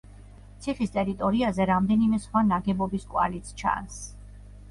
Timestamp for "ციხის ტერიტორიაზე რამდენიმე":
0.65-2.19